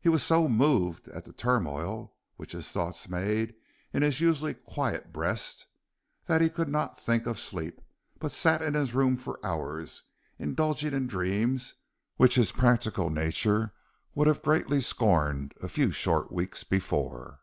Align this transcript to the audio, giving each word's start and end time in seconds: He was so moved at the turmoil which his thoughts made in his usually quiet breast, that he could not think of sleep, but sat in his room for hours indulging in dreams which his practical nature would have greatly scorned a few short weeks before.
He 0.00 0.08
was 0.08 0.22
so 0.22 0.48
moved 0.48 1.08
at 1.08 1.26
the 1.26 1.32
turmoil 1.34 2.14
which 2.36 2.52
his 2.52 2.70
thoughts 2.72 3.06
made 3.06 3.54
in 3.92 4.00
his 4.00 4.18
usually 4.18 4.54
quiet 4.54 5.12
breast, 5.12 5.66
that 6.24 6.40
he 6.40 6.48
could 6.48 6.70
not 6.70 6.98
think 6.98 7.26
of 7.26 7.38
sleep, 7.38 7.82
but 8.18 8.32
sat 8.32 8.62
in 8.62 8.72
his 8.72 8.94
room 8.94 9.18
for 9.18 9.38
hours 9.44 10.04
indulging 10.38 10.94
in 10.94 11.06
dreams 11.06 11.74
which 12.16 12.36
his 12.36 12.50
practical 12.50 13.10
nature 13.10 13.74
would 14.14 14.26
have 14.26 14.40
greatly 14.42 14.80
scorned 14.80 15.52
a 15.62 15.68
few 15.68 15.90
short 15.90 16.32
weeks 16.32 16.64
before. 16.64 17.40